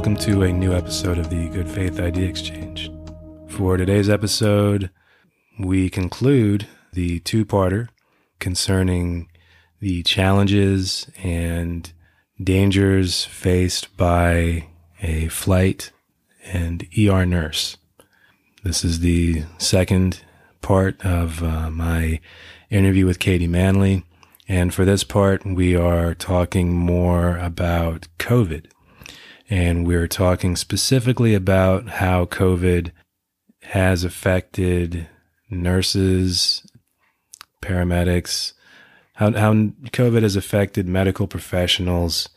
Welcome 0.00 0.16
to 0.16 0.44
a 0.44 0.50
new 0.50 0.72
episode 0.72 1.18
of 1.18 1.28
the 1.28 1.50
Good 1.50 1.68
Faith 1.68 2.00
Idea 2.00 2.26
Exchange. 2.26 2.90
For 3.48 3.76
today's 3.76 4.08
episode, 4.08 4.88
we 5.58 5.90
conclude 5.90 6.66
the 6.94 7.18
two 7.18 7.44
parter 7.44 7.88
concerning 8.38 9.28
the 9.78 10.02
challenges 10.02 11.10
and 11.22 11.92
dangers 12.42 13.26
faced 13.26 13.94
by 13.98 14.68
a 15.02 15.28
flight 15.28 15.92
and 16.46 16.86
ER 16.98 17.26
nurse. 17.26 17.76
This 18.64 18.82
is 18.82 19.00
the 19.00 19.44
second 19.58 20.22
part 20.62 20.98
of 21.04 21.42
uh, 21.42 21.68
my 21.68 22.20
interview 22.70 23.04
with 23.04 23.18
Katie 23.18 23.46
Manley. 23.46 24.04
And 24.48 24.72
for 24.72 24.86
this 24.86 25.04
part, 25.04 25.44
we 25.44 25.76
are 25.76 26.14
talking 26.14 26.72
more 26.72 27.36
about 27.36 28.08
COVID. 28.18 28.64
And 29.50 29.84
we're 29.84 30.06
talking 30.06 30.54
specifically 30.54 31.34
about 31.34 31.88
how 31.88 32.24
COVID 32.24 32.92
has 33.62 34.04
affected 34.04 35.08
nurses, 35.50 36.64
paramedics, 37.60 38.52
how, 39.14 39.32
how 39.32 39.52
COVID 39.52 40.22
has 40.22 40.36
affected 40.36 40.88
medical 40.88 41.26
professionals, 41.26 42.28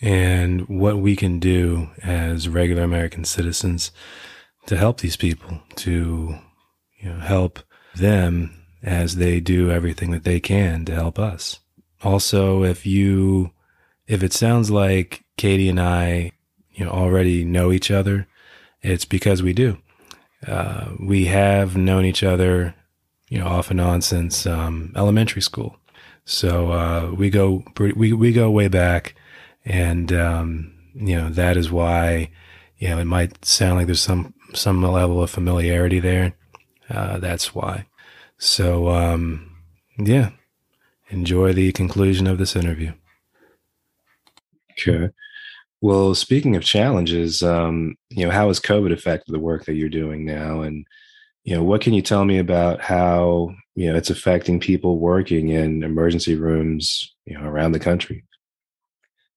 and 0.00 0.68
what 0.68 0.98
we 0.98 1.16
can 1.16 1.40
do 1.40 1.90
as 2.02 2.48
regular 2.48 2.82
American 2.82 3.24
citizens 3.24 3.90
to 4.66 4.76
help 4.76 5.00
these 5.00 5.16
people, 5.16 5.60
to 5.76 6.38
you 7.00 7.08
know, 7.08 7.18
help 7.20 7.58
them 7.96 8.64
as 8.82 9.16
they 9.16 9.40
do 9.40 9.70
everything 9.70 10.12
that 10.12 10.24
they 10.24 10.40
can 10.40 10.84
to 10.84 10.94
help 10.94 11.18
us. 11.18 11.58
Also, 12.02 12.64
if 12.64 12.86
you, 12.86 13.50
if 14.06 14.22
it 14.22 14.32
sounds 14.32 14.70
like 14.70 15.24
Katie 15.36 15.68
and 15.68 15.80
I, 15.80 16.32
you 16.74 16.84
know, 16.84 16.90
already 16.90 17.44
know 17.44 17.72
each 17.72 17.90
other, 17.90 18.26
it's 18.82 19.04
because 19.04 19.42
we 19.42 19.52
do. 19.52 19.78
Uh, 20.46 20.90
we 20.98 21.26
have 21.26 21.76
known 21.76 22.04
each 22.04 22.22
other, 22.22 22.74
you 23.28 23.38
know, 23.38 23.46
off 23.46 23.70
and 23.70 23.80
on 23.80 24.02
since 24.02 24.46
um, 24.46 24.92
elementary 24.96 25.42
school. 25.42 25.76
So 26.24 26.72
uh, 26.72 27.12
we 27.16 27.30
go 27.30 27.64
we 27.78 28.12
we 28.12 28.32
go 28.32 28.50
way 28.50 28.68
back, 28.68 29.14
and 29.64 30.12
um, 30.12 30.74
you 30.94 31.16
know 31.16 31.30
that 31.30 31.56
is 31.56 31.70
why 31.70 32.30
you 32.78 32.88
know 32.88 32.98
it 32.98 33.04
might 33.06 33.44
sound 33.44 33.76
like 33.78 33.86
there's 33.86 34.00
some 34.00 34.34
some 34.54 34.82
level 34.82 35.22
of 35.22 35.30
familiarity 35.30 36.00
there. 36.00 36.34
Uh, 36.90 37.18
that's 37.18 37.54
why. 37.54 37.86
So 38.38 38.88
um, 38.90 39.56
yeah, 39.98 40.30
enjoy 41.10 41.52
the 41.52 41.72
conclusion 41.72 42.26
of 42.26 42.38
this 42.38 42.56
interview. 42.56 42.92
Okay. 44.72 45.10
Well, 45.82 46.14
speaking 46.14 46.54
of 46.54 46.62
challenges, 46.62 47.42
um, 47.42 47.96
you 48.08 48.24
know, 48.24 48.30
how 48.30 48.46
has 48.46 48.60
COVID 48.60 48.92
affected 48.92 49.34
the 49.34 49.40
work 49.40 49.64
that 49.64 49.74
you're 49.74 49.88
doing 49.88 50.24
now? 50.24 50.60
And, 50.60 50.86
you 51.42 51.56
know, 51.56 51.64
what 51.64 51.80
can 51.80 51.92
you 51.92 52.02
tell 52.02 52.24
me 52.24 52.38
about 52.38 52.80
how, 52.80 53.52
you 53.74 53.90
know, 53.90 53.98
it's 53.98 54.08
affecting 54.08 54.60
people 54.60 55.00
working 55.00 55.48
in 55.48 55.82
emergency 55.82 56.36
rooms, 56.36 57.12
you 57.24 57.36
know, 57.36 57.44
around 57.44 57.72
the 57.72 57.80
country? 57.80 58.24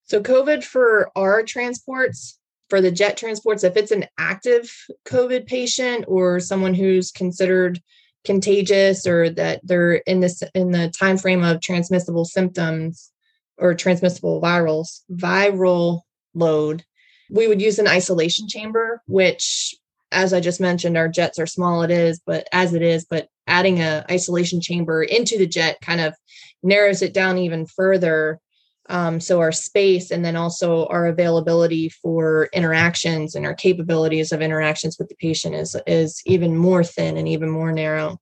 So 0.04 0.22
COVID 0.22 0.64
for 0.64 1.10
our 1.16 1.42
transports, 1.42 2.38
for 2.70 2.80
the 2.80 2.92
jet 2.92 3.18
transports, 3.18 3.64
if 3.64 3.76
it's 3.76 3.92
an 3.92 4.06
active 4.20 4.72
COVID 5.08 5.48
patient 5.48 6.06
or 6.08 6.40
someone 6.40 6.76
who's 6.76 7.10
considered 7.10 7.82
contagious 8.24 9.08
or 9.08 9.32
that 9.32 9.62
they're 9.64 9.96
in 9.96 10.20
this 10.20 10.44
in 10.54 10.70
the 10.70 10.90
time 10.90 11.18
frame 11.18 11.44
of 11.44 11.62
transmissible 11.62 12.26
symptoms 12.26 13.12
or 13.58 13.74
transmissible 13.74 14.40
virals, 14.40 15.02
viral 15.12 16.02
load, 16.36 16.84
we 17.30 17.48
would 17.48 17.62
use 17.62 17.80
an 17.80 17.88
isolation 17.88 18.48
chamber, 18.48 19.02
which 19.08 19.76
as 20.12 20.34
I 20.34 20.40
just 20.40 20.62
mentioned, 20.62 20.98
our 20.98 21.10
jets 21.10 21.40
are 21.40 21.48
small 21.48 21.84
it 21.84 21.92
is, 21.92 22.22
but 22.26 22.48
as 22.52 22.74
it 22.74 22.82
is, 22.82 23.06
but 23.06 23.28
adding 23.48 23.82
a 23.82 24.06
isolation 24.10 24.62
chamber 24.62 25.04
into 25.04 25.38
the 25.38 25.48
jet 25.48 25.78
kind 25.82 26.02
of 26.02 26.16
narrows 26.64 27.02
it 27.02 27.14
down 27.14 27.38
even 27.38 27.66
further. 27.66 28.40
Um, 28.88 29.20
so 29.20 29.40
our 29.40 29.52
space 29.52 30.12
and 30.12 30.24
then 30.24 30.36
also 30.36 30.86
our 30.86 31.08
availability 31.08 31.90
for 31.90 32.50
interactions 32.54 33.36
and 33.36 33.46
our 33.46 33.56
capabilities 33.56 34.32
of 34.32 34.42
interactions 34.42 34.98
with 35.00 35.10
the 35.10 35.16
patient 35.16 35.56
is 35.56 35.76
is 35.88 36.22
even 36.26 36.56
more 36.56 36.84
thin 36.84 37.18
and 37.18 37.28
even 37.28 37.50
more 37.50 37.72
narrow. 37.72 38.20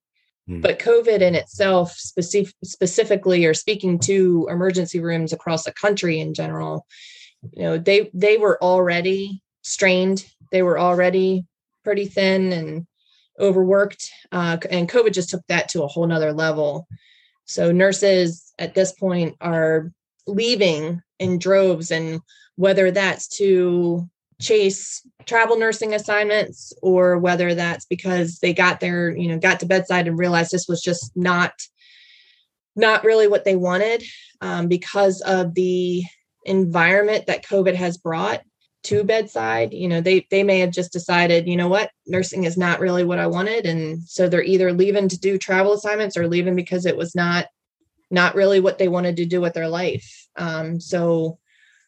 Hmm. 0.48 0.62
But 0.62 0.80
COVID 0.80 1.22
in 1.22 1.36
itself, 1.36 1.92
specific, 1.92 2.54
specifically, 2.64 3.46
or 3.46 3.54
speaking 3.54 4.00
to 4.00 4.48
emergency 4.50 5.00
rooms 5.00 5.34
across 5.34 5.64
the 5.66 5.74
country 5.74 6.20
in 6.20 6.34
general, 6.34 6.86
you 7.52 7.64
know 7.64 7.78
they 7.78 8.10
they 8.14 8.38
were 8.38 8.62
already 8.64 9.42
strained. 9.62 10.26
They 10.52 10.62
were 10.62 10.80
already 10.80 11.46
pretty 11.84 12.06
thin 12.06 12.54
and 12.54 12.88
overworked 13.40 14.12
uh, 14.32 14.58
and 14.70 14.88
covid 14.88 15.12
just 15.12 15.30
took 15.30 15.42
that 15.48 15.68
to 15.70 15.84
a 15.84 15.88
whole 15.88 16.08
nother 16.08 16.34
level. 16.34 16.88
So 17.46 17.72
nurses 17.72 18.54
at 18.60 18.74
this 18.74 18.94
point 18.94 19.36
are 19.42 19.92
leaving 20.28 21.02
in 21.20 21.40
droves 21.40 21.92
and 21.92 22.22
whether 22.56 22.92
that's 22.92 23.28
to 23.28 24.10
chase 24.40 25.06
travel 25.26 25.58
nursing 25.58 25.94
assignments 25.94 26.74
or 26.82 27.18
whether 27.18 27.54
that's 27.54 27.86
because 27.86 28.40
they 28.40 28.54
got 28.54 28.80
there 28.80 29.16
you 29.16 29.28
know 29.28 29.38
got 29.38 29.60
to 29.60 29.66
bedside 29.66 30.08
and 30.08 30.18
realized 30.18 30.52
this 30.52 30.68
was 30.68 30.82
just 30.82 31.12
not 31.16 31.54
not 32.76 33.04
really 33.04 33.28
what 33.28 33.46
they 33.46 33.56
wanted 33.56 34.04
um, 34.42 34.68
because 34.68 35.22
of 35.22 35.54
the 35.54 36.04
environment 36.46 37.26
that 37.28 37.46
COVID 37.46 37.76
has 37.76 37.98
brought 37.98 38.42
to 38.84 39.04
bedside. 39.04 39.74
You 39.74 39.88
know, 39.88 40.02
they 40.02 40.28
they 40.30 40.44
may 40.44 40.60
have 40.60 40.72
just 40.72 40.92
decided, 40.92 41.48
you 41.48 41.56
know 41.56 41.68
what, 41.68 41.92
nursing 42.06 42.44
is 42.44 42.58
not 42.58 42.80
really 42.80 43.04
what 43.04 43.20
I 43.20 43.28
wanted, 43.28 43.66
and 43.66 44.04
so 44.04 44.28
they're 44.28 44.44
either 44.44 44.74
leaving 44.74 45.08
to 45.10 45.20
do 45.20 45.38
travel 45.38 45.74
assignments 45.74 46.18
or 46.18 46.28
leaving 46.28 46.56
because 46.56 46.86
it 46.86 46.98
was 46.98 47.16
not 47.16 47.48
not 48.12 48.36
really 48.36 48.60
what 48.60 48.78
they 48.78 48.88
wanted 48.88 49.18
to 49.18 49.26
do 49.26 49.42
with 49.42 49.54
their 49.54 49.68
life. 49.68 50.28
Um, 50.38 50.80
so 50.80 51.40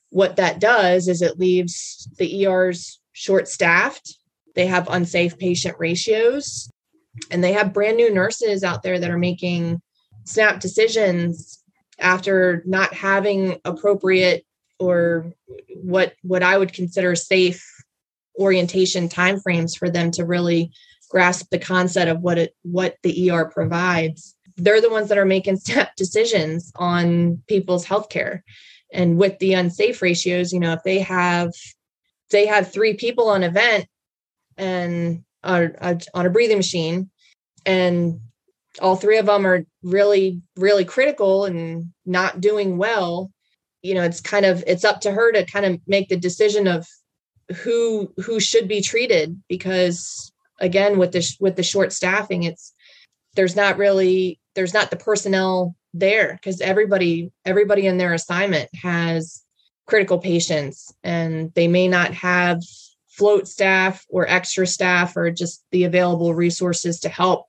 what 0.09 0.37
that 0.37 0.59
does 0.59 1.07
is 1.07 1.21
it 1.21 1.39
leaves 1.39 2.09
the 2.17 2.45
ERs 2.45 2.99
short 3.11 3.47
staffed. 3.47 4.17
They 4.55 4.65
have 4.67 4.87
unsafe 4.89 5.37
patient 5.37 5.75
ratios, 5.77 6.71
and 7.29 7.43
they 7.43 7.53
have 7.53 7.73
brand 7.73 7.97
new 7.97 8.13
nurses 8.13 8.63
out 8.63 8.83
there 8.83 8.99
that 8.99 9.11
are 9.11 9.17
making 9.17 9.81
snap 10.23 10.59
decisions 10.59 11.61
after 11.99 12.63
not 12.65 12.93
having 12.93 13.59
appropriate 13.65 14.45
or 14.79 15.31
what 15.75 16.13
what 16.21 16.43
I 16.43 16.57
would 16.57 16.73
consider 16.73 17.15
safe 17.15 17.65
orientation 18.39 19.07
timeframes 19.07 19.77
for 19.77 19.89
them 19.89 20.11
to 20.11 20.25
really 20.25 20.71
grasp 21.09 21.47
the 21.49 21.59
concept 21.59 22.09
of 22.09 22.21
what 22.21 22.37
it 22.37 22.55
what 22.63 22.97
the 23.03 23.31
ER 23.31 23.45
provides. 23.45 24.35
They're 24.57 24.81
the 24.81 24.89
ones 24.89 25.09
that 25.09 25.17
are 25.17 25.25
making 25.25 25.57
step 25.57 25.95
decisions 25.95 26.71
on 26.75 27.41
people's 27.47 27.85
healthcare. 27.85 28.41
And 28.93 29.17
with 29.17 29.39
the 29.39 29.53
unsafe 29.53 30.01
ratios, 30.01 30.53
you 30.53 30.59
know, 30.59 30.73
if 30.73 30.83
they 30.83 30.99
have 30.99 31.51
they 32.31 32.45
have 32.47 32.71
three 32.71 32.95
people 32.95 33.29
on 33.29 33.43
event 33.43 33.87
and 34.57 35.23
on 35.43 35.75
a 36.13 36.29
breathing 36.29 36.57
machine 36.57 37.09
and 37.65 38.19
all 38.81 38.95
three 38.95 39.17
of 39.17 39.27
them 39.27 39.45
are 39.45 39.65
really 39.85 40.41
really 40.57 40.83
critical 40.83 41.45
and 41.45 41.93
not 42.05 42.41
doing 42.41 42.77
well 42.77 43.31
you 43.83 43.93
know 43.93 44.01
it's 44.01 44.19
kind 44.19 44.45
of 44.45 44.63
it's 44.65 44.83
up 44.83 44.99
to 44.99 45.11
her 45.11 45.31
to 45.31 45.45
kind 45.45 45.65
of 45.65 45.79
make 45.85 46.09
the 46.09 46.17
decision 46.17 46.67
of 46.67 46.87
who 47.57 48.11
who 48.17 48.39
should 48.39 48.67
be 48.67 48.81
treated 48.81 49.39
because 49.47 50.33
again 50.59 50.97
with 50.97 51.11
the 51.11 51.35
with 51.39 51.55
the 51.55 51.63
short 51.63 51.93
staffing 51.93 52.43
it's 52.43 52.73
there's 53.35 53.55
not 53.55 53.77
really 53.77 54.39
there's 54.55 54.73
not 54.73 54.89
the 54.89 54.95
personnel 54.95 55.75
there 55.93 56.33
because 56.33 56.61
everybody 56.61 57.31
everybody 57.45 57.85
in 57.85 57.99
their 57.99 58.13
assignment 58.13 58.69
has 58.73 59.43
critical 59.85 60.17
patients 60.17 60.91
and 61.03 61.53
they 61.53 61.67
may 61.67 61.87
not 61.87 62.11
have 62.11 62.59
float 63.07 63.47
staff 63.47 64.03
or 64.09 64.27
extra 64.27 64.65
staff 64.65 65.15
or 65.15 65.29
just 65.29 65.63
the 65.71 65.83
available 65.83 66.33
resources 66.33 66.99
to 66.99 67.09
help 67.09 67.45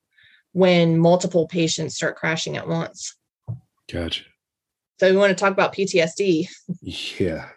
when 0.57 0.97
multiple 0.97 1.47
patients 1.47 1.95
start 1.95 2.17
crashing 2.17 2.57
at 2.57 2.67
once. 2.67 3.15
Gotcha. 3.93 4.23
So 4.99 5.11
we 5.11 5.17
want 5.19 5.29
to 5.29 5.35
talk 5.35 5.53
about 5.53 5.75
PTSD. 5.75 6.49
Yeah. 6.81 7.51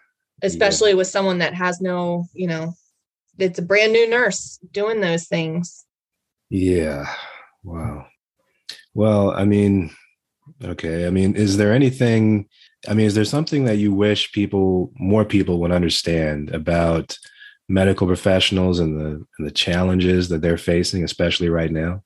Especially 0.43 0.89
yeah. 0.89 0.97
with 0.97 1.07
someone 1.07 1.37
that 1.37 1.53
has 1.53 1.79
no, 1.79 2.25
you 2.33 2.47
know, 2.47 2.73
it's 3.37 3.57
a 3.57 3.61
brand 3.61 3.93
new 3.93 4.09
nurse 4.09 4.59
doing 4.73 4.99
those 4.99 5.27
things. 5.27 5.85
Yeah. 6.49 7.05
Wow. 7.63 8.07
Well, 8.93 9.31
I 9.31 9.45
mean, 9.45 9.91
okay. 10.61 11.07
I 11.07 11.09
mean, 11.09 11.35
is 11.37 11.55
there 11.55 11.71
anything, 11.71 12.49
I 12.85 12.95
mean, 12.95 13.05
is 13.05 13.15
there 13.15 13.23
something 13.23 13.63
that 13.63 13.77
you 13.77 13.93
wish 13.93 14.33
people, 14.33 14.91
more 14.95 15.23
people 15.23 15.61
would 15.61 15.71
understand 15.71 16.53
about 16.53 17.17
medical 17.69 18.07
professionals 18.07 18.79
and 18.79 18.99
the 18.99 19.25
and 19.37 19.47
the 19.47 19.51
challenges 19.51 20.27
that 20.27 20.41
they're 20.41 20.57
facing, 20.57 21.05
especially 21.05 21.47
right 21.47 21.71
now? 21.71 22.03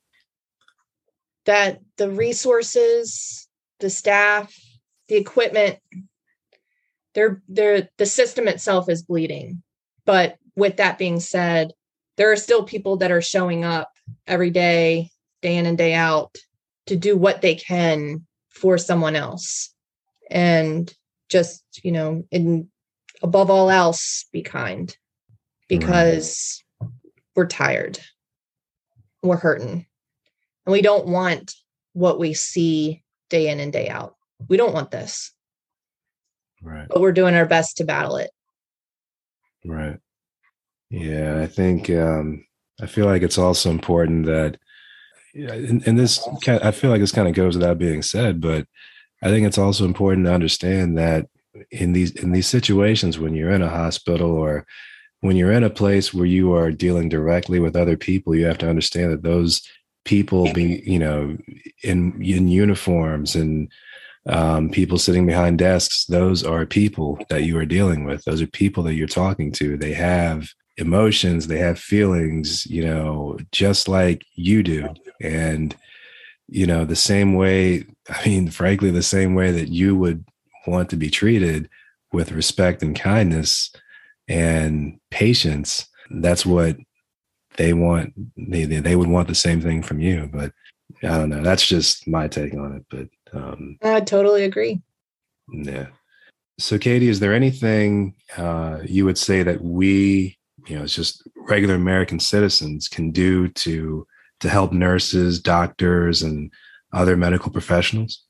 That 1.46 1.80
the 1.98 2.10
resources, 2.10 3.48
the 3.80 3.90
staff, 3.90 4.56
the 5.08 5.16
equipment, 5.16 5.80
they're, 7.14 7.42
they're, 7.48 7.90
the 7.98 8.06
system 8.06 8.48
itself 8.48 8.90
is 8.90 9.04
bleeding. 9.04 9.62
But 10.06 10.38
with 10.56 10.78
that 10.78 10.98
being 10.98 11.20
said, 11.20 11.74
there 12.18 12.32
are 12.32 12.38
still 12.38 12.64
people 12.64 12.98
that 12.98 13.12
are 13.12 13.22
showing 13.22 13.64
up 13.64 13.90
every 14.28 14.52
day, 14.52 15.10
day 15.42 15.58
in 15.58 15.66
and 15.66 15.78
day 15.78 15.94
out 15.94 16.36
to 16.88 16.96
do 16.96 17.18
what 17.18 17.42
they 17.42 17.56
can 17.56 18.26
for 18.50 18.78
someone 18.78 19.16
else. 19.16 19.74
And 20.30 20.94
just, 21.30 21.64
you 21.84 21.92
know, 21.92 22.24
in 22.32 22.70
above 23.22 23.50
all 23.50 23.70
else, 23.70 24.26
be 24.32 24.42
kind 24.42 24.96
because 25.68 26.64
right. 26.82 26.92
we're 27.36 27.48
tired. 27.48 28.00
We're 29.22 29.38
hurting. 29.38 29.86
And 30.66 30.74
we 30.74 30.82
don't 30.82 31.08
want 31.08 31.54
what 31.94 32.20
we 32.20 32.34
see 32.34 33.04
day 33.30 33.50
in 33.50 33.60
and 33.60 33.74
day 33.74 33.90
out. 33.90 34.16
We 34.48 34.58
don't 34.58 34.74
want 34.74 34.92
this. 34.92 35.32
Right. 36.62 36.88
But 36.88 37.02
we're 37.02 37.12
doing 37.12 37.36
our 37.36 37.46
best 37.46 37.78
to 37.78 37.84
battle 37.84 38.18
it. 38.18 38.32
Right. 39.66 39.98
Yeah, 40.90 41.42
I 41.42 41.48
think 41.48 41.90
um, 41.90 42.46
I 42.82 42.86
feel 42.86 43.06
like 43.06 43.22
it's 43.22 43.38
also 43.38 43.70
important 43.70 44.26
that, 44.28 44.58
and, 45.34 45.86
and 45.88 45.98
this 45.98 46.26
I 46.48 46.72
feel 46.72 46.92
like 46.92 47.02
this 47.02 47.12
kind 47.12 47.28
of 47.28 47.34
goes 47.34 47.56
without 47.58 47.80
being 47.80 48.04
said, 48.04 48.40
but 48.40 48.68
I 49.24 49.30
think 49.30 49.48
it's 49.48 49.58
also 49.58 49.86
important 49.86 50.28
to 50.28 50.34
understand 50.34 50.98
that 50.98 51.28
in 51.72 51.94
these 51.94 52.12
in 52.12 52.32
these 52.32 52.48
situations 52.48 53.18
when 53.18 53.34
you're 53.34 53.50
in 53.50 53.62
a 53.62 53.70
hospital 53.70 54.32
or 54.32 54.68
when 55.22 55.36
you're 55.36 55.52
in 55.52 55.64
a 55.64 55.70
place 55.70 56.14
where 56.14 56.26
you 56.26 56.54
are 56.54 56.72
dealing 56.72 57.10
directly 57.10 57.60
with 57.60 57.76
other 57.76 57.98
people, 57.98 58.36
you 58.36 58.46
have 58.46 58.58
to 58.60 58.70
understand 58.70 59.12
that 59.12 59.24
those 59.24 59.68
people 60.06 60.52
be 60.54 60.84
you 60.86 61.00
know 61.00 61.38
in 61.84 62.22
in 62.22 62.48
uniforms 62.48 63.36
and 63.36 63.70
um, 64.28 64.70
people 64.70 64.98
sitting 64.98 65.26
behind 65.26 65.60
desks 65.60 66.06
those 66.06 66.44
are 66.46 66.66
people 66.66 67.20
that 67.30 67.44
you 67.44 67.58
are 67.58 67.66
dealing 67.66 68.06
with. 68.06 68.24
Those 68.24 68.42
are 68.42 68.48
people 68.48 68.84
that 68.84 68.94
you're 68.94 69.08
talking 69.08 69.52
to. 69.54 69.76
They 69.76 69.94
have 69.94 70.48
emotions. 70.78 71.48
They 71.48 71.60
have 71.60 71.78
feelings 71.78 72.66
you 72.66 72.86
know 72.86 73.38
just 73.52 73.88
like 73.88 74.24
you 74.36 74.64
do. 74.64 74.88
And 75.22 75.76
you 76.48 76.68
know 76.68 76.86
the 76.86 76.96
same 76.96 77.34
way 77.34 77.84
i 78.10 78.28
mean 78.28 78.50
frankly 78.50 78.92
the 78.92 79.04
same 79.04 79.36
way 79.36 79.52
that 79.52 79.70
you 79.70 79.96
would 79.96 80.24
want 80.68 80.90
to 80.90 80.96
be 80.96 81.10
treated 81.10 81.70
with 82.12 82.32
respect 82.32 82.82
and 82.84 82.98
kindness 83.00 83.72
and 84.28 85.00
patience 85.10 85.88
that's 86.22 86.46
what 86.46 86.78
they 87.58 87.74
want 87.74 88.14
they 88.38 88.66
they 88.66 88.96
would 88.96 89.10
want 89.10 89.28
the 89.28 89.36
same 89.36 89.62
thing 89.62 89.82
from 89.82 90.00
you 90.00 90.30
but 90.32 90.52
i 91.04 91.18
don't 91.18 91.30
know 91.30 91.42
that's 91.42 91.66
just 91.66 92.08
my 92.08 92.28
take 92.28 92.54
on 92.54 92.76
it 92.76 92.86
but 92.90 93.40
um 93.40 93.78
i 93.84 94.00
totally 94.00 94.44
agree. 94.44 94.82
Yeah. 95.52 95.88
So 96.60 96.78
katie 96.78 97.10
is 97.10 97.20
there 97.20 97.34
anything 97.34 98.16
uh 98.38 98.80
you 98.86 99.06
would 99.06 99.18
say 99.18 99.44
that 99.44 99.62
we 99.62 100.38
you 100.68 100.76
know 100.78 100.84
it's 100.84 100.96
just 100.96 101.28
regular 101.36 101.76
american 101.76 102.20
citizens 102.20 102.88
can 102.88 103.12
do 103.12 103.48
to 103.50 104.08
to 104.40 104.50
help 104.50 104.72
nurses 104.72 105.40
doctors 105.40 106.22
and 106.22 106.52
other 106.94 107.18
medical 107.18 107.52
professionals? 107.52 108.24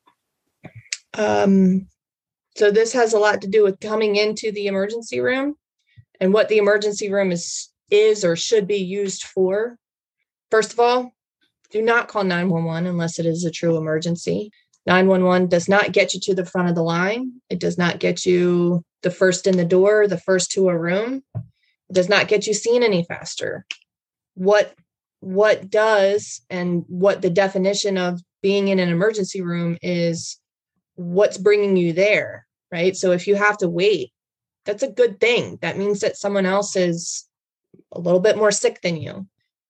Um 1.15 1.87
so 2.55 2.71
this 2.71 2.93
has 2.93 3.13
a 3.13 3.19
lot 3.19 3.41
to 3.41 3.47
do 3.47 3.63
with 3.63 3.79
coming 3.79 4.15
into 4.15 4.51
the 4.51 4.67
emergency 4.67 5.19
room 5.19 5.55
and 6.19 6.33
what 6.33 6.49
the 6.49 6.57
emergency 6.57 7.11
room 7.11 7.31
is 7.31 7.72
is 7.93 8.25
or 8.25 8.35
should 8.35 8.67
be 8.67 8.77
used 8.77 9.23
for 9.23 9.77
first 10.51 10.73
of 10.73 10.79
all 10.79 11.13
do 11.73 11.81
not 11.81 12.07
call 12.07 12.23
911 12.23 12.85
unless 12.85 13.17
it 13.17 13.25
is 13.25 13.43
a 13.45 13.51
true 13.51 13.77
emergency. 13.77 14.51
911 14.85 15.47
does 15.47 15.67
not 15.67 15.91
get 15.91 16.13
you 16.13 16.19
to 16.19 16.35
the 16.35 16.45
front 16.45 16.69
of 16.69 16.75
the 16.75 16.83
line. 16.83 17.41
It 17.49 17.59
does 17.59 17.79
not 17.79 17.99
get 17.99 18.27
you 18.27 18.83
the 19.01 19.09
first 19.09 19.47
in 19.47 19.57
the 19.57 19.65
door 19.65 20.07
the 20.07 20.19
first 20.19 20.51
to 20.51 20.69
a 20.69 20.77
room. 20.77 21.23
It 21.35 21.93
does 21.93 22.09
not 22.09 22.27
get 22.27 22.45
you 22.45 22.53
seen 22.53 22.83
any 22.83 23.03
faster. 23.03 23.65
What 24.35 24.75
what 25.19 25.69
does 25.69 26.41
and 26.49 26.83
what 26.87 27.21
the 27.21 27.29
definition 27.29 27.97
of 27.97 28.21
being 28.41 28.67
in 28.67 28.77
an 28.77 28.89
emergency 28.89 29.41
room 29.41 29.77
is 29.81 30.39
what's 30.95 31.37
bringing 31.37 31.75
you 31.75 31.93
there 31.93 32.45
right? 32.71 32.95
So 32.95 33.11
if 33.11 33.27
you 33.27 33.35
have 33.35 33.57
to 33.59 33.69
wait 33.69 34.11
that's 34.65 34.83
a 34.83 34.91
good 34.91 35.19
thing. 35.19 35.57
That 35.61 35.77
means 35.77 35.99
that 36.01 36.17
someone 36.17 36.45
else 36.45 36.75
is 36.75 37.27
a 37.91 37.99
little 37.99 38.19
bit 38.19 38.37
more 38.37 38.51
sick 38.51 38.81
than 38.81 38.97
you 38.97 39.27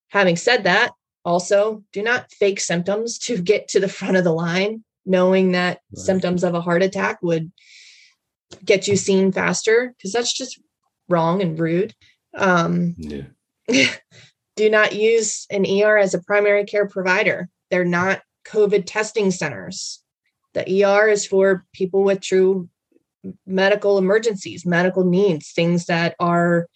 having 0.09 0.35
said 0.35 0.63
that 0.63 0.91
also 1.25 1.83
do 1.91 2.01
not 2.01 2.31
fake 2.31 2.59
symptoms 2.59 3.17
to 3.17 3.41
get 3.41 3.67
to 3.67 3.79
the 3.79 3.89
front 3.89 4.17
of 4.17 4.23
the 4.23 4.33
line 4.33 4.83
knowing 5.05 5.51
that 5.51 5.79
right. 5.91 6.05
symptoms 6.05 6.43
of 6.43 6.53
a 6.53 6.61
heart 6.61 6.83
attack 6.83 7.21
would 7.21 7.51
get 8.63 8.87
you 8.87 8.95
seen 8.95 9.31
faster 9.31 9.93
because 9.97 10.11
that's 10.11 10.33
just 10.33 10.59
wrong 11.09 11.41
and 11.41 11.59
rude 11.59 11.93
um, 12.35 12.95
yeah. 12.97 13.23
do 14.55 14.69
not 14.69 14.93
use 14.93 15.45
an 15.49 15.65
ER 15.65 15.97
as 15.97 16.13
a 16.13 16.21
primary 16.21 16.65
care 16.65 16.87
provider. 16.87 17.49
They're 17.69 17.85
not 17.85 18.21
COVID 18.45 18.83
testing 18.85 19.31
centers. 19.31 20.01
The 20.53 20.83
ER 20.83 21.07
is 21.07 21.25
for 21.25 21.65
people 21.73 22.03
with 22.03 22.21
true 22.21 22.69
medical 23.45 23.97
emergencies, 23.97 24.65
medical 24.65 25.03
needs, 25.05 25.51
things 25.51 25.85
that 25.85 26.15
are 26.19 26.67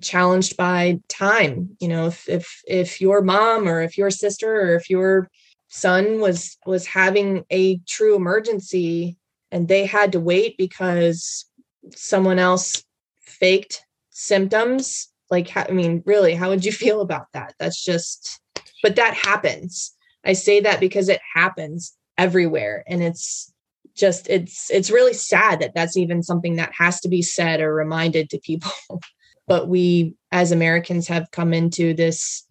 challenged 0.00 0.56
by 0.56 1.00
time. 1.08 1.76
You 1.80 1.88
know, 1.88 2.06
if 2.06 2.28
if 2.28 2.62
if 2.66 3.00
your 3.00 3.22
mom 3.22 3.68
or 3.68 3.82
if 3.82 3.98
your 3.98 4.10
sister 4.10 4.62
or 4.62 4.74
if 4.74 4.88
your 4.88 5.28
son 5.68 6.20
was 6.20 6.58
was 6.66 6.86
having 6.86 7.44
a 7.50 7.78
true 7.88 8.14
emergency 8.14 9.16
and 9.50 9.68
they 9.68 9.86
had 9.86 10.12
to 10.12 10.20
wait 10.20 10.56
because 10.58 11.46
someone 11.94 12.38
else 12.38 12.84
faked 13.20 13.82
symptoms 14.10 15.08
like 15.30 15.56
i 15.56 15.66
mean 15.70 16.02
really 16.04 16.34
how 16.34 16.50
would 16.50 16.64
you 16.64 16.72
feel 16.84 17.00
about 17.00 17.26
that 17.32 17.54
that's 17.58 17.82
just 17.82 18.40
but 18.82 18.96
that 18.96 19.14
happens 19.14 19.94
i 20.24 20.34
say 20.34 20.60
that 20.60 20.78
because 20.78 21.08
it 21.08 21.20
happens 21.34 21.96
everywhere 22.18 22.84
and 22.86 23.02
it's 23.02 23.52
just 23.96 24.28
it's 24.28 24.70
it's 24.70 24.90
really 24.90 25.14
sad 25.14 25.60
that 25.60 25.74
that's 25.74 25.96
even 25.96 26.22
something 26.22 26.56
that 26.56 26.72
has 26.76 27.00
to 27.00 27.08
be 27.08 27.22
said 27.22 27.60
or 27.60 27.74
reminded 27.74 28.28
to 28.28 28.38
people 28.40 28.70
but 29.52 29.68
we 29.68 30.14
as 30.30 30.50
americans 30.50 31.06
have 31.06 31.30
come 31.30 31.52
into 31.52 31.92
this 31.92 32.46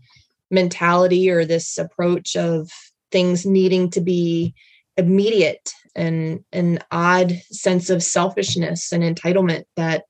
mentality 0.52 1.32
or 1.32 1.44
this 1.44 1.80
approach 1.80 2.36
of 2.36 2.70
things 3.12 3.44
needing 3.44 3.90
to 3.90 4.02
be 4.02 4.54
immediate 4.98 5.72
and 5.96 6.44
an 6.54 6.78
odd 6.92 7.32
sense 7.50 7.90
of 7.90 8.04
selfishness 8.04 8.92
and 8.92 9.02
entitlement 9.02 9.64
that 9.76 10.04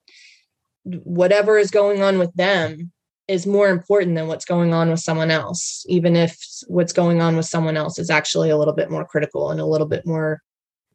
whatever 0.84 1.58
is 1.58 1.72
going 1.72 2.04
on 2.04 2.20
with 2.20 2.34
them 2.34 2.92
is 3.30 3.48
more 3.48 3.70
important 3.70 4.18
than 4.18 4.28
what's 4.28 4.44
going 4.44 4.74
on 4.74 4.90
with 4.90 5.00
someone 5.00 5.32
else, 5.32 5.86
even 5.88 6.18
if 6.18 6.38
what's 6.68 6.92
going 6.92 7.22
on 7.22 7.38
with 7.38 7.46
someone 7.46 7.78
else 7.78 7.98
is 7.98 8.10
actually 8.10 8.50
a 8.50 8.58
little 8.58 8.74
bit 8.74 8.92
more 8.92 9.06
critical 9.06 9.52
and 9.52 9.62
a 9.62 9.66
little 9.66 9.88
bit 9.88 10.06
more 10.06 10.42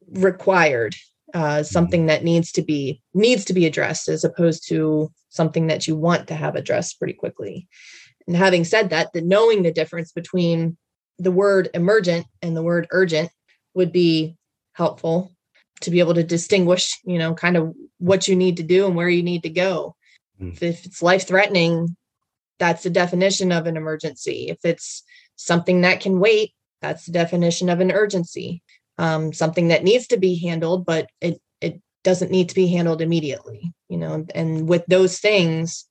required, 0.09 0.93
uh, 1.33 1.63
something 1.63 2.05
that 2.05 2.23
needs 2.23 2.51
to 2.53 2.61
be 2.61 3.01
needs 3.13 3.45
to 3.45 3.53
be 3.53 3.65
addressed 3.65 4.07
as 4.07 4.23
opposed 4.23 4.67
to 4.69 5.11
something 5.29 5.67
that 5.67 5.87
you 5.87 5.95
want 5.95 6.27
to 6.27 6.33
have 6.33 6.55
addressed 6.55 6.97
pretty 6.99 7.13
quickly. 7.13 7.67
And 8.27 8.35
having 8.35 8.63
said 8.63 8.89
that, 8.89 9.13
that 9.13 9.25
knowing 9.25 9.63
the 9.63 9.71
difference 9.71 10.11
between 10.11 10.77
the 11.19 11.31
word 11.31 11.69
emergent 11.73 12.27
and 12.41 12.55
the 12.55 12.63
word 12.63 12.87
urgent 12.91 13.29
would 13.73 13.91
be 13.91 14.35
helpful 14.73 15.31
to 15.81 15.91
be 15.91 15.99
able 15.99 16.13
to 16.13 16.23
distinguish, 16.23 16.97
you 17.03 17.17
know, 17.17 17.33
kind 17.33 17.57
of 17.57 17.73
what 17.99 18.27
you 18.27 18.35
need 18.35 18.57
to 18.57 18.63
do 18.63 18.85
and 18.85 18.95
where 18.95 19.09
you 19.09 19.23
need 19.23 19.43
to 19.43 19.49
go. 19.49 19.95
Mm. 20.41 20.53
If 20.61 20.85
it's 20.85 21.01
life 21.01 21.27
threatening, 21.27 21.95
that's 22.59 22.83
the 22.83 22.89
definition 22.89 23.51
of 23.51 23.67
an 23.67 23.77
emergency. 23.77 24.47
If 24.49 24.59
it's 24.63 25.03
something 25.35 25.81
that 25.81 26.01
can 26.01 26.19
wait, 26.19 26.53
that's 26.81 27.05
the 27.05 27.11
definition 27.11 27.69
of 27.69 27.79
an 27.79 27.91
urgency. 27.91 28.61
Um, 28.97 29.31
something 29.31 29.67
that 29.67 29.83
needs 29.83 30.07
to 30.07 30.17
be 30.17 30.39
handled, 30.39 30.85
but 30.85 31.09
it 31.21 31.39
it 31.61 31.81
doesn't 32.03 32.31
need 32.31 32.49
to 32.49 32.55
be 32.55 32.67
handled 32.67 33.01
immediately. 33.01 33.73
You 33.89 33.97
know, 33.97 34.25
and 34.33 34.67
with 34.67 34.85
those 34.87 35.19
things, 35.19 35.85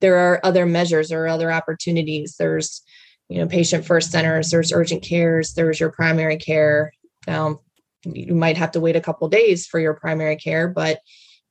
there 0.00 0.16
are 0.16 0.40
other 0.42 0.66
measures 0.66 1.12
or 1.12 1.26
other 1.26 1.52
opportunities. 1.52 2.36
There's, 2.38 2.82
you 3.28 3.38
know, 3.38 3.46
patient 3.46 3.84
first 3.84 4.10
centers. 4.10 4.50
There's 4.50 4.72
urgent 4.72 5.02
cares. 5.02 5.54
There's 5.54 5.78
your 5.78 5.90
primary 5.90 6.38
care. 6.38 6.92
Now, 7.26 7.60
you 8.04 8.34
might 8.34 8.56
have 8.56 8.72
to 8.72 8.80
wait 8.80 8.96
a 8.96 9.00
couple 9.00 9.28
days 9.28 9.66
for 9.66 9.80
your 9.80 9.94
primary 9.94 10.36
care 10.36 10.68
but 10.68 11.00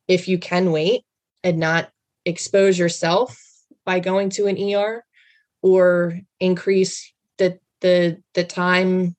if 0.08 0.28
you 0.28 0.38
can 0.38 0.72
wait 0.72 1.02
and 1.44 1.58
not 1.58 1.90
expose 2.26 2.78
yourself 2.78 3.38
by 3.86 4.00
going 4.00 4.30
to 4.32 4.48
an 4.48 4.58
ER 4.58 5.04
or 5.62 6.20
increase 6.40 7.12
the 7.38 7.60
the 7.82 8.22
the 8.34 8.44
time 8.44 9.16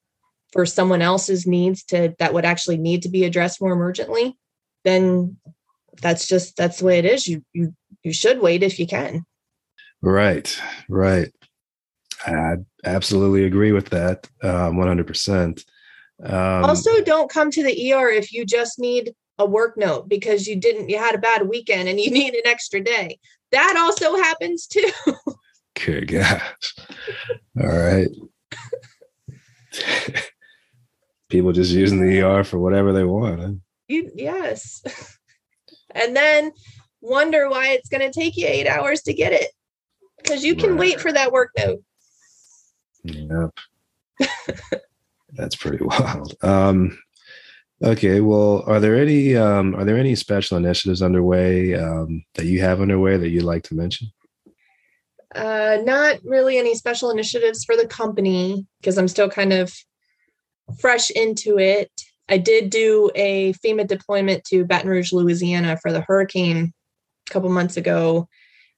for 0.57 0.65
someone 0.65 1.03
else's 1.03 1.45
needs 1.45 1.83
to 1.83 2.15
that 2.17 2.33
would 2.33 2.43
actually 2.43 2.77
need 2.77 3.03
to 3.03 3.09
be 3.09 3.25
addressed 3.25 3.61
more 3.61 3.77
emergently 3.77 4.33
then 4.83 5.37
that's 6.01 6.27
just 6.27 6.57
that's 6.57 6.79
the 6.79 6.85
way 6.85 6.97
it 6.97 7.05
is 7.05 7.27
you 7.27 7.45
you 7.53 7.75
you 8.01 8.11
should 8.11 8.41
wait 8.41 8.63
if 8.63 8.79
you 8.79 8.87
can 8.87 9.23
right 10.01 10.59
right 10.89 11.31
i 12.25 12.55
absolutely 12.85 13.43
agree 13.43 13.71
with 13.71 13.89
that 13.89 14.27
um, 14.41 14.77
100% 14.77 15.63
um, 16.23 16.65
also, 16.65 17.03
don't 17.03 17.29
come 17.29 17.51
to 17.51 17.61
the 17.61 17.93
ER 17.93 18.09
if 18.09 18.33
you 18.33 18.43
just 18.43 18.79
need 18.79 19.13
a 19.37 19.45
work 19.45 19.77
note 19.77 20.09
because 20.09 20.47
you 20.47 20.55
didn't 20.55 20.89
you 20.89 20.97
had 20.97 21.13
a 21.13 21.19
bad 21.19 21.47
weekend 21.47 21.87
and 21.87 21.99
you 21.99 22.09
need 22.19 22.33
an 22.33 22.41
extra 22.45 22.81
day. 22.81 23.19
that 23.51 23.75
also 23.77 24.15
happens 24.15 24.65
too. 24.65 24.89
Good 25.85 26.07
gosh. 26.07 26.73
All 27.61 27.67
right. 27.67 28.07
People 31.29 31.51
just 31.51 31.71
using 31.71 31.99
the 31.99 32.21
ER 32.21 32.43
for 32.43 32.57
whatever 32.57 32.93
they 32.93 33.03
want. 33.03 33.41
Huh? 33.41 33.51
You, 33.87 34.11
yes. 34.15 34.81
and 35.91 36.15
then 36.15 36.51
wonder 37.01 37.49
why 37.49 37.69
it's 37.69 37.89
going 37.89 38.01
to 38.01 38.11
take 38.11 38.37
you 38.37 38.47
eight 38.47 38.67
hours 38.67 39.01
to 39.03 39.13
get 39.13 39.33
it 39.33 39.51
because 40.17 40.43
you 40.43 40.55
can 40.55 40.71
right. 40.71 40.79
wait 40.79 40.99
for 40.99 41.11
that 41.11 41.31
work 41.31 41.51
note. 41.57 41.81
Yep. 43.03 43.51
That's 45.33 45.55
pretty 45.55 45.83
wild. 45.83 46.35
Um, 46.41 46.97
okay. 47.83 48.21
Well, 48.21 48.63
are 48.65 48.79
there 48.79 48.95
any 48.95 49.35
um, 49.35 49.75
are 49.75 49.85
there 49.85 49.97
any 49.97 50.15
special 50.15 50.57
initiatives 50.57 51.01
underway 51.01 51.75
um, 51.75 52.23
that 52.35 52.45
you 52.45 52.61
have 52.61 52.81
underway 52.81 53.17
that 53.17 53.29
you'd 53.29 53.43
like 53.43 53.63
to 53.63 53.75
mention? 53.75 54.07
Uh, 55.35 55.77
not 55.83 56.17
really 56.23 56.57
any 56.57 56.73
special 56.73 57.11
initiatives 57.11 57.63
for 57.63 57.75
the 57.75 57.87
company 57.87 58.65
because 58.79 58.97
I'm 58.97 59.07
still 59.07 59.29
kind 59.29 59.53
of 59.53 59.73
fresh 60.79 61.09
into 61.11 61.57
it. 61.57 61.91
I 62.29 62.37
did 62.37 62.69
do 62.69 63.09
a 63.15 63.53
FEMA 63.53 63.87
deployment 63.87 64.43
to 64.45 64.65
Baton 64.65 64.89
Rouge, 64.89 65.13
Louisiana 65.13 65.77
for 65.81 65.91
the 65.91 66.01
hurricane 66.01 66.73
a 67.29 67.31
couple 67.31 67.49
months 67.49 67.77
ago, 67.77 68.27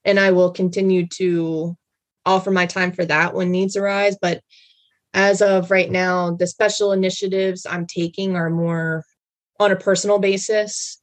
and 0.04 0.20
I 0.20 0.30
will 0.30 0.52
continue 0.52 1.06
to 1.14 1.76
offer 2.24 2.50
my 2.50 2.66
time 2.66 2.92
for 2.92 3.04
that 3.04 3.34
when 3.34 3.50
needs 3.50 3.76
arise. 3.76 4.16
But 4.20 4.42
as 5.14 5.42
of 5.42 5.70
right 5.70 5.90
now, 5.90 6.32
the 6.32 6.46
special 6.46 6.92
initiatives 6.92 7.66
I'm 7.68 7.86
taking 7.86 8.36
are 8.36 8.50
more 8.50 9.04
on 9.58 9.72
a 9.72 9.76
personal 9.76 10.18
basis, 10.18 11.00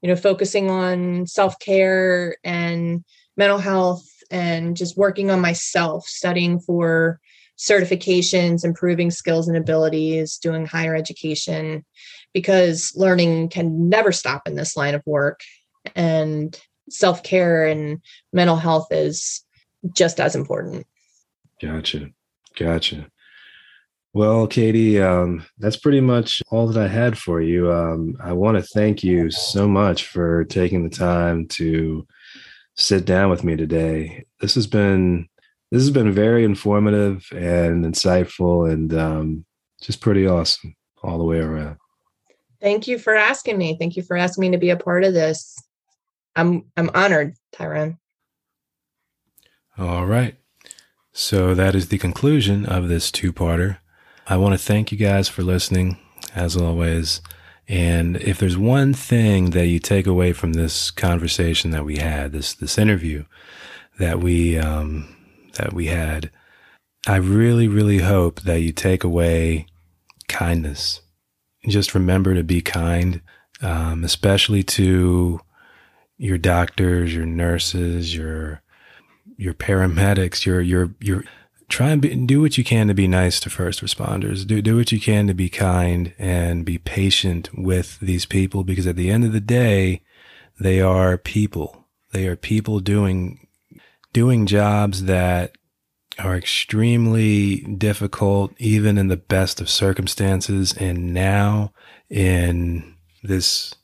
you 0.00 0.08
know, 0.08 0.16
focusing 0.16 0.70
on 0.70 1.26
self 1.26 1.58
care 1.58 2.36
and 2.42 3.04
mental 3.36 3.58
health 3.58 4.06
and 4.30 4.76
just 4.76 4.96
working 4.96 5.30
on 5.30 5.40
myself, 5.40 6.06
studying 6.06 6.60
for 6.60 7.20
certifications, 7.60 8.64
improving 8.64 9.10
skills 9.10 9.46
and 9.46 9.56
abilities, 9.56 10.38
doing 10.38 10.64
higher 10.64 10.94
education, 10.94 11.84
because 12.32 12.92
learning 12.96 13.50
can 13.50 13.88
never 13.88 14.12
stop 14.12 14.48
in 14.48 14.54
this 14.56 14.76
line 14.76 14.94
of 14.94 15.02
work. 15.04 15.40
And 15.94 16.58
self 16.88 17.22
care 17.22 17.66
and 17.66 18.00
mental 18.32 18.56
health 18.56 18.88
is 18.90 19.44
just 19.94 20.20
as 20.20 20.34
important. 20.34 20.86
Gotcha. 21.60 22.08
Gotcha. 22.58 23.06
Well, 24.12 24.46
Katie, 24.46 25.00
um, 25.00 25.46
that's 25.58 25.76
pretty 25.76 26.00
much 26.00 26.42
all 26.50 26.66
that 26.66 26.82
I 26.82 26.88
had 26.88 27.16
for 27.16 27.40
you. 27.40 27.72
Um, 27.72 28.16
I 28.20 28.32
want 28.32 28.56
to 28.56 28.62
thank 28.62 29.04
you 29.04 29.30
so 29.30 29.68
much 29.68 30.06
for 30.06 30.44
taking 30.46 30.82
the 30.82 30.94
time 30.94 31.46
to 31.48 32.06
sit 32.74 33.04
down 33.04 33.30
with 33.30 33.44
me 33.44 33.54
today. 33.54 34.24
This 34.40 34.54
has 34.56 34.66
been 34.66 35.28
this 35.70 35.82
has 35.82 35.90
been 35.90 36.12
very 36.12 36.44
informative 36.44 37.26
and 37.32 37.84
insightful, 37.84 38.70
and 38.70 38.92
um, 38.94 39.44
just 39.80 40.00
pretty 40.00 40.26
awesome 40.26 40.74
all 41.02 41.18
the 41.18 41.24
way 41.24 41.38
around. 41.38 41.76
Thank 42.60 42.86
you 42.86 42.98
for 42.98 43.14
asking 43.14 43.56
me. 43.56 43.76
Thank 43.78 43.96
you 43.96 44.02
for 44.02 44.16
asking 44.16 44.42
me 44.42 44.50
to 44.50 44.58
be 44.58 44.70
a 44.70 44.76
part 44.76 45.04
of 45.04 45.14
this. 45.14 45.56
I'm 46.36 46.64
I'm 46.76 46.90
honored, 46.94 47.34
Tyrone. 47.52 47.98
All 49.78 50.06
right. 50.06 50.36
So 51.12 51.54
that 51.54 51.74
is 51.74 51.88
the 51.88 51.98
conclusion 51.98 52.66
of 52.66 52.88
this 52.88 53.10
two-parter. 53.10 53.78
I 54.28 54.36
want 54.36 54.52
to 54.52 54.64
thank 54.64 54.92
you 54.92 54.98
guys 54.98 55.28
for 55.28 55.42
listening, 55.42 55.98
as 56.34 56.56
always. 56.56 57.20
And 57.66 58.16
if 58.18 58.38
there's 58.38 58.56
one 58.56 58.94
thing 58.94 59.50
that 59.50 59.66
you 59.66 59.78
take 59.78 60.06
away 60.06 60.32
from 60.32 60.52
this 60.52 60.90
conversation 60.90 61.70
that 61.70 61.84
we 61.84 61.96
had, 61.96 62.32
this 62.32 62.52
this 62.52 62.78
interview 62.78 63.24
that 63.98 64.20
we 64.20 64.58
um, 64.58 65.16
that 65.60 65.72
we 65.72 65.86
had, 65.86 66.30
I 67.06 67.16
really, 67.16 67.68
really 67.68 67.98
hope 67.98 68.40
that 68.42 68.60
you 68.60 68.72
take 68.72 69.04
away 69.04 69.66
kindness. 70.28 71.00
Just 71.68 71.94
remember 71.94 72.34
to 72.34 72.42
be 72.42 72.60
kind, 72.62 73.20
um, 73.62 74.04
especially 74.04 74.62
to 74.62 75.40
your 76.16 76.38
doctors, 76.38 77.14
your 77.14 77.26
nurses, 77.26 78.14
your 78.14 78.62
your 79.36 79.54
paramedics, 79.54 80.44
your 80.44 80.60
your 80.60 80.94
your 81.00 81.24
try 81.68 81.90
and 81.90 82.02
be, 82.02 82.14
do 82.26 82.40
what 82.40 82.58
you 82.58 82.64
can 82.64 82.88
to 82.88 82.94
be 82.94 83.08
nice 83.08 83.40
to 83.40 83.50
first 83.50 83.82
responders. 83.82 84.46
Do 84.46 84.62
do 84.62 84.76
what 84.76 84.92
you 84.92 85.00
can 85.00 85.26
to 85.26 85.34
be 85.34 85.48
kind 85.48 86.14
and 86.18 86.64
be 86.64 86.78
patient 86.78 87.50
with 87.54 87.98
these 88.00 88.24
people 88.24 88.64
because 88.64 88.86
at 88.86 88.96
the 88.96 89.10
end 89.10 89.24
of 89.24 89.32
the 89.32 89.40
day, 89.40 90.02
they 90.58 90.80
are 90.80 91.18
people. 91.18 91.86
They 92.12 92.26
are 92.26 92.36
people 92.36 92.80
doing 92.80 93.46
doing 94.12 94.46
jobs 94.46 95.04
that 95.04 95.52
are 96.18 96.36
extremely 96.36 97.58
difficult 97.60 98.52
even 98.58 98.98
in 98.98 99.08
the 99.08 99.16
best 99.16 99.60
of 99.60 99.70
circumstances 99.70 100.74
and 100.76 101.14
now 101.14 101.72
in 102.08 102.94
this 103.22 103.74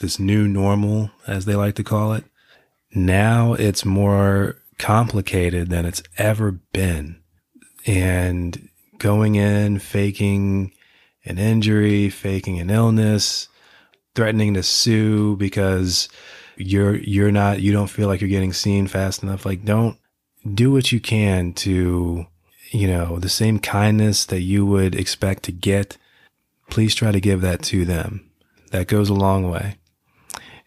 this 0.00 0.18
new 0.18 0.48
normal 0.48 1.10
as 1.26 1.44
they 1.44 1.54
like 1.54 1.74
to 1.74 1.84
call 1.84 2.12
it 2.12 2.24
now 2.92 3.52
it's 3.54 3.84
more 3.84 4.56
complicated 4.80 5.68
than 5.68 5.84
it's 5.84 6.02
ever 6.16 6.50
been. 6.50 7.20
And 7.86 8.68
going 8.98 9.36
in, 9.36 9.78
faking 9.78 10.72
an 11.24 11.38
injury, 11.38 12.08
faking 12.08 12.58
an 12.58 12.70
illness, 12.70 13.48
threatening 14.14 14.54
to 14.54 14.62
sue 14.62 15.36
because 15.36 16.08
you're 16.60 16.96
you're 16.96 17.32
not 17.32 17.60
you 17.60 17.72
don't 17.72 17.88
feel 17.88 18.08
like 18.08 18.20
you're 18.20 18.30
getting 18.30 18.52
seen 18.52 18.86
fast 18.86 19.22
enough. 19.22 19.46
Like 19.46 19.64
don't 19.64 19.98
do 20.54 20.72
what 20.72 20.92
you 20.92 21.00
can 21.00 21.52
to 21.54 22.26
you 22.70 22.86
know 22.86 23.18
the 23.18 23.28
same 23.28 23.58
kindness 23.58 24.24
that 24.26 24.40
you 24.40 24.66
would 24.66 24.94
expect 24.94 25.44
to 25.44 25.52
get. 25.52 25.96
Please 26.70 26.94
try 26.94 27.10
to 27.12 27.20
give 27.20 27.40
that 27.40 27.62
to 27.64 27.84
them. 27.84 28.30
That 28.70 28.86
goes 28.86 29.08
a 29.08 29.14
long 29.14 29.50
way. 29.50 29.76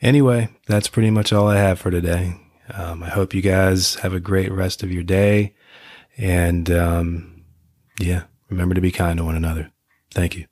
Anyway, 0.02 0.50
that's 0.68 0.90
pretty 0.90 1.10
much 1.10 1.32
all 1.32 1.48
I 1.48 1.58
have 1.58 1.80
for 1.80 1.90
today. 1.90 2.36
Um, 2.74 3.04
I 3.04 3.10
hope 3.10 3.34
you 3.34 3.42
guys 3.42 3.96
have 3.96 4.14
a 4.14 4.20
great 4.20 4.52
rest 4.52 4.84
of 4.84 4.92
your 4.92 5.04
day. 5.04 5.56
And 6.18 6.70
um, 6.70 7.44
yeah, 8.00 8.24
remember 8.50 8.76
to 8.76 8.82
be 8.82 8.92
kind 8.92 9.18
to 9.18 9.24
one 9.24 9.36
another. 9.36 9.72
Thank 10.14 10.36
you. 10.36 10.46